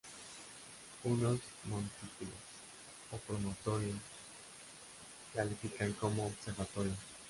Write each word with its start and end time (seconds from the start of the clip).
Unos 1.03 1.39
montículos 1.65 2.39
o 3.11 3.17
promontorios 3.17 3.99
califican 5.35 5.93
como 5.93 6.25
observatorios. 6.25 6.97